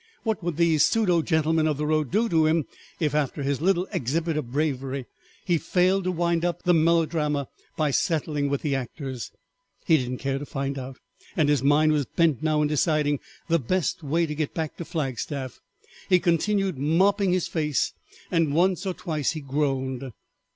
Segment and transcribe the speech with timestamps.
[0.23, 2.65] What would these pseudo gentlemen of the road do to him,
[2.99, 5.05] if, after his little exhibit of bravery,
[5.45, 9.29] he failed to wind up the melodrama by settling with the actors?
[9.85, 10.97] He didn't care to find out,
[11.37, 14.85] and his mind was bent now in deciding the best way to get back to
[14.85, 15.59] Flagstaff.
[16.09, 17.93] He continued mopping his face,
[18.31, 20.09] and once or twice he groaned.